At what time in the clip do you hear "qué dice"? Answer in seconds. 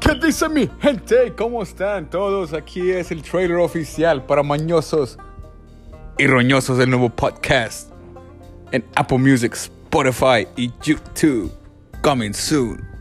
0.00-0.48